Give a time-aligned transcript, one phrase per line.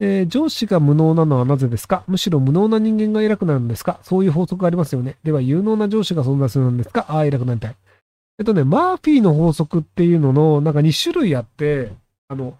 [0.00, 2.04] えー上司が無能なのはなぜですか？
[2.06, 3.98] むしろ無能な人間が偉くなるんですか？
[4.02, 5.16] そういう法則がありますよね。
[5.24, 7.06] では、有能な上司が存在するんですか？
[7.08, 7.76] ああ、偉くなりたい。
[8.38, 11.90] えっとね、マーフィーの法則っていうのの、なんか2種類あって、
[12.28, 12.56] あの、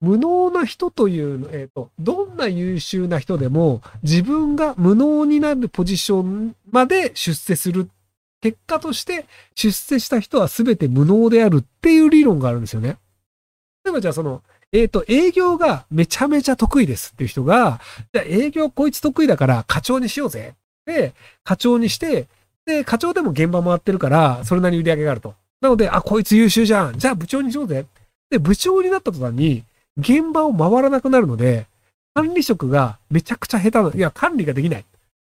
[0.00, 7.88] 無能な人という、えっ、と、どんな優秀な人でも、自分が無能になるポジションまで出世する。
[8.42, 12.98] 結果として、出世した人は全て無能であるっていう理論があるんですよね。
[13.84, 14.42] 例えばじゃあその、
[14.76, 17.80] えっ、と、営業がめちゃめちゃ得意ですっていう人が、
[18.12, 20.54] じゃあ営業こいつ得意だから課長にしようぜ。
[20.84, 22.26] で、課長にして、
[22.66, 25.34] で、課長でも現場回ってるから、それなりに売り上げがあると。
[25.62, 26.98] なので、あ、こいつ優秀じゃん。
[26.98, 27.86] じゃあ部長にしようぜ。
[28.28, 29.64] で、部長になった途端に、
[29.96, 31.66] 現場を回らなくなるので、
[32.14, 34.84] 管理職がめちゃくちゃ下手な、いや、管理ができない。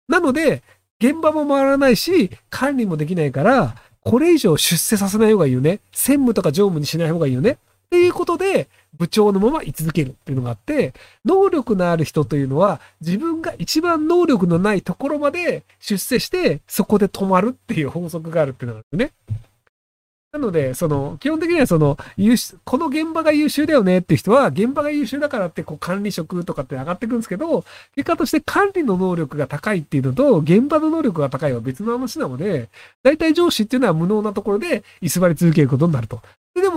[0.08, 0.64] なので、
[1.00, 5.80] 現場も回らないし、管理もできないから、これ以上出世させない方がいいよね。
[5.92, 7.58] 専務とか常務にしない方がいいよね。
[7.88, 19.38] っていうことで、部長のまま居続けるっていうのがあって、能力のある人というのは、自分が一番能力のないところまで出世して、そこで止まるっていう法則があるっていうのがあるんですね。
[20.34, 27.64] なので、その、基本的にはその、優秀、この現場が優秀だよねっていう人は、現場が優秀だからって、こう、管理職とかって上がってくるんですけど、
[27.96, 32.70] 結果として管理の能力が高いっていうのと、現場の能力が高いは別の話なので、
[33.04, 36.22] 大体上司っていうのは無能なところで居座り続けることになると。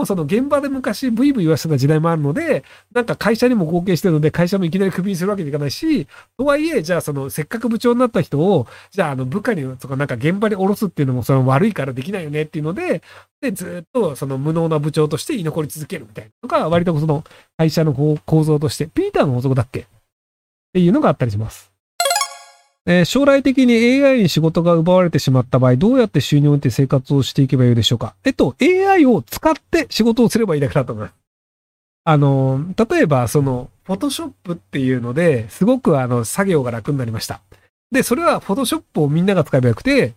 [0.01, 6.07] でもその現場で昔ブイブイ言わせてた時代もあるので、なんか会社にも貢献してるので、会社もいきなりクビにするわけにいかないし、
[6.39, 13.03] とはいえ、じゃあそのせっかく部長になった人を、じゃああの部下にとかなんか現場に下ろすっていうのもその悪いからできないよねっていうので、
[13.43, 17.23] で、ずっとその無能な部長として居残り続けるみたいなのが、割とその
[17.59, 19.81] 会社の構造として、ピーターの法則だっけ？
[19.81, 19.85] っ
[20.73, 21.70] ていうのがあったりします。
[22.87, 28.15] えー将来的に AI に仕事が奪われてしまった場合、どうやって収入を得て生活をしていけばよいでしょうか？
[28.25, 31.15] えっと、AI を使って仕事をすればいいだけだと思います。
[32.05, 37.43] あの、例えば、その、フォトショップっていうので、すごくあの、作業が楽になりました。
[37.93, 40.15] で、それはフォトショップをみんなが使えばよくて、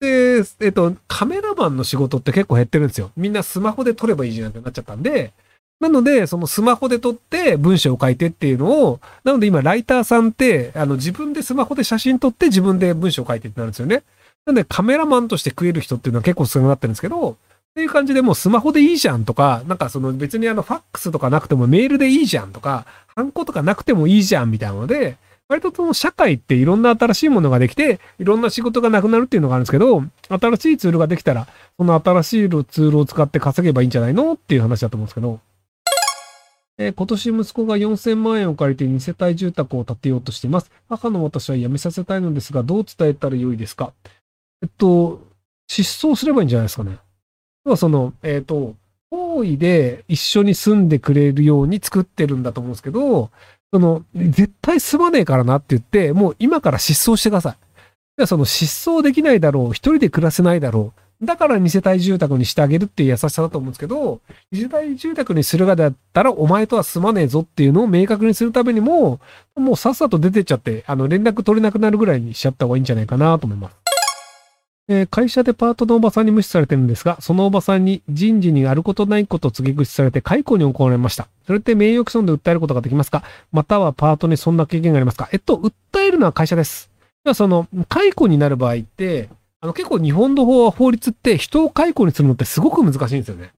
[0.00, 3.12] で、えっと、カメラマンの仕事って結構減ってるんですよ。
[3.16, 5.32] みんなスマホで撮ればいいじゃんってなっちゃったんで、
[5.82, 14.04] なので、そのスマホで撮って文章を書いてっていうのを、なので今、ライターさんって、あの、自分でスマホで写真撮って自分で文章を書いてってなるんですよね。
[14.46, 17.34] なので、カメラマンとして食える人っていうのは結構少なくなってるんですけど、っ
[17.74, 25.16] ていう感じでもうスマホでいいじゃんとか、なんかその別にあのファックスとかなくてもメールでいいじゃんとか、ハンコとかなくてもいいじゃんみたいなので、
[25.48, 34.34] 割とその社会っていろんな新しいものができて、いろんな仕事がなくなるっていうのがあるんですけど、新しいツールができたら、その新しいツールを使って稼げばいいんじゃないの？
[34.34, 35.40] っていう話だと思うんですけど、
[36.82, 40.70] えー今年息子が4000万円を借りて2世帯住宅を建てようとしています。
[40.88, 43.92] 母の私は辞めさせたいのですが、どう伝えたらよいですか？
[44.62, 45.20] えっと、
[45.68, 46.98] 失踪すればいいんじゃないですかね。
[47.64, 48.74] 要はその、えっ、と、
[49.10, 53.30] 方位で一緒に住んでくれるように作ってるんだと思うんですけど、
[53.72, 57.56] その、絶対住まねえからなって言って、もう今から失踪してください。
[58.16, 61.00] でその失踪できないだろう、一人で暮らせないだろう。
[61.22, 69.20] だから二世帯住宅にしてあげるっていう優しさだと思うんですけど、二世帯住宅にするがだったらお前とは住まねえぞっていうのを明確にするためにも、
[69.54, 73.76] もうさっさと出てっちゃって、あの連絡取れなくなるぐらいにしちゃった方がいいんじゃないかなと思います。
[74.88, 81.28] えー会社でパートのおばさんに無視されてるんですが、そのおばさんに人事にあることないことを告げ口されて解雇に行われました。
[81.46, 83.22] それって名誉毀損で訴えることができますか？
[83.52, 85.28] またはパートにそんな経験がありますか？
[85.32, 86.90] えっと、訴えるのは会社です。
[87.22, 89.28] ではその、解雇になる場合って、
[89.62, 93.52] あの結構日本の法は法律って人を解雇にするのってすごく難しいんですよね。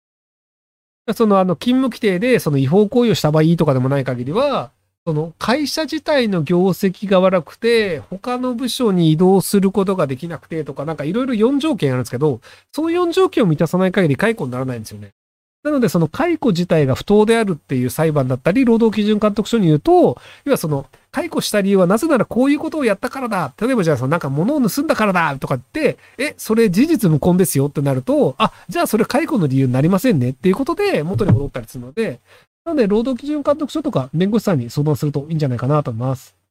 [1.15, 4.71] そのあの勤務規定でその違法行為をした場合とかでもない限りは、
[5.07, 12.41] その会社自体の業績が悪くて、他の部署に移動することができなくてとか、なんかいろいろ4条件あるんですけど、
[12.73, 15.11] そう4条件を満たさない限り解雇にならないんですよね。
[15.65, 23.55] なので、その解雇自体が不当であるっていう裁判だったり、労働基準監督署に言うと、要はその、解雇した理由はなぜならこういうことをやったからだ。
[23.59, 32.21] 例えばじゃあそのなんか物を盗んだからだとかって、え、それ事実無根ですよってなると、あ、じゃあそれ解雇の理由になりませんねっていうことで元に戻ったりするので、
[32.65, 36.44] なので労働基準監督署とか弁護士さんに相談するといいんじゃないかなと思います。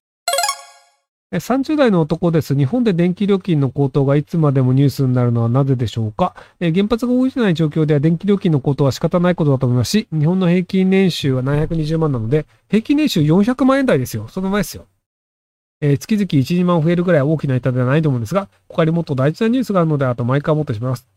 [1.37, 2.55] 30代の男です。
[2.55, 6.35] 日本で電気料金の高騰がいつまでもニュースになるのはなぜでしょうか？
[6.59, 14.27] え原発が動いてない状況では電気料金の高騰は仕方ないことだと思いますし、日本の平均年収は720万なので、平均年収400万円台ですよ。
[14.27, 14.85] その前ですよ。
[15.81, 21.07] えー月々1、2万増えるぐらい大きな痛手ではないと思うんですが、他にもっと大事なニュースがあるのではと毎回思ってしまいます。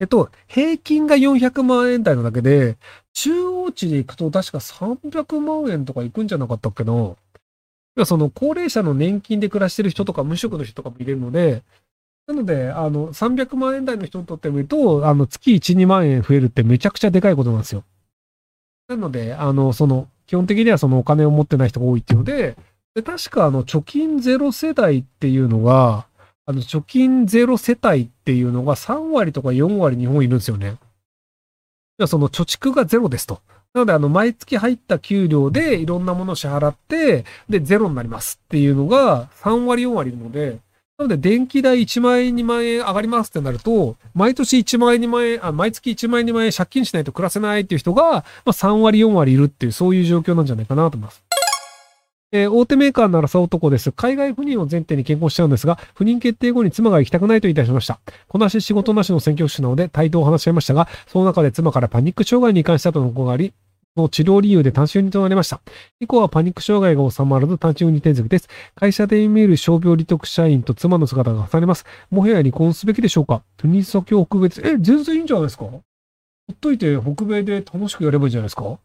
[0.00, 2.76] えっと、平均が400万円台なだけで、
[3.12, 7.14] 中央値で行くと確か300万円とか行くんじゃなかったっけな？
[8.06, 11.62] その高齢者の年金で暮らしてる人とか無職の人とかもいれるので、
[12.26, 17.84] なので、あの、300万円台の人にとってみると、あの、月1、2万円増えるってめちゃくちゃでかいことなんですよ。
[18.88, 22.56] なので、あの、その、基本的にはそのお金を持ってない人が多いっていうので、
[22.94, 26.06] で確かあの、貯金ゼロ世代っていうのが、
[26.46, 30.76] あの、貯金ゼロ世帯っていうのが3割とか4割日本いるんですよね。
[32.06, 33.40] その貯蓄がゼロですと。
[33.74, 40.58] なので、あの、毎月入った給料でいろんなものを支払って、で、ゼロになりますっていうのが3割4割いるので、
[40.98, 51.22] なので、電気代1万円、2万円上がりますってなると、毎年1万円、2万円、あ、毎月1万円、2万円借金しないと暮らせないっていう人が、まあ、3割、4割いるっていう、そういう状況なんじゃないかなと思います。
[52.32, 53.92] えー、大手メーカーならさ男です。
[53.92, 58.00] 海外赴任を前提に健康しちゃうんですが、不妊決定後に妻が行きたくないと言い出しました。
[58.26, 63.52] こなし仕事なしの選挙手なので態度を話し合いましたが、その中で妻からパニック障害に関したとの報があり、
[63.94, 65.60] の治療理由で単身となりました。
[66.00, 68.48] 以降はパニック障害が収まらず単身運転続きです。
[68.74, 71.84] 会社で見える傷病利得社員と妻の姿が重なります。
[72.10, 73.42] もはや離婚すべきでしょうか？
[73.60, 74.62] 不妊先を北米です。
[74.64, 75.66] え、全然いいんじゃないですか？
[75.66, 75.82] ほ
[76.50, 78.78] っといて北米で楽しくやればいいんじゃないですか？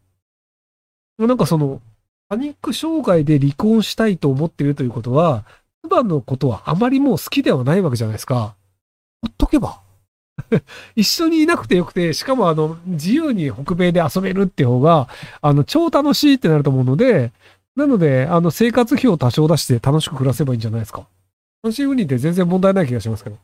[1.19, 1.81] なんかその、
[2.29, 5.45] パニック障害で離婚したいと思っているということは、
[5.83, 8.55] 妻のことはあまりもう好きではないわけじゃないですか。
[9.21, 9.81] ほっとけば。
[10.95, 15.07] 一緒にいなくてよくて、しかもあの、自由に北米で遊べるって方が、
[15.41, 17.31] あの、超楽しいってなると思うので、
[17.75, 21.07] なので、あの、生活費を多少出して楽しく暮らせばいいんじゃないですか。
[21.63, 23.37] 単身赴任って全然問題ない気がしますけど。